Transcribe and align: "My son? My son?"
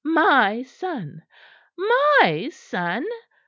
"My 0.03 0.63
son? 0.63 1.21
My 1.77 2.49
son?" 2.51 3.05